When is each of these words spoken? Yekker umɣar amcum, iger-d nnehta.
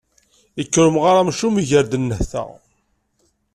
Yekker 0.59 0.83
umɣar 0.89 1.15
amcum, 1.21 1.55
iger-d 1.61 1.93
nnehta. 2.01 2.43